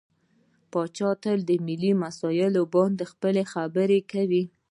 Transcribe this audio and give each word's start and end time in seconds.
پاچا 0.71 1.09
تل 1.23 1.39
په 1.47 1.55
ملي 1.67 1.91
مسايلو 2.03 2.63
باندې 2.75 3.03
خپله 3.11 3.41
خبرې 3.53 3.99
کوي. 4.11 4.43